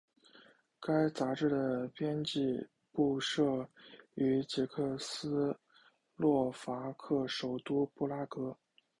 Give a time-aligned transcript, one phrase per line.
[0.79, 3.69] 该杂志的编辑部设
[4.15, 5.55] 于捷克斯
[6.15, 8.57] 洛伐克首都布拉格。